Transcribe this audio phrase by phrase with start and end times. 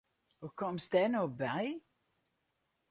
[0.39, 1.65] Hoe komst dêr no by?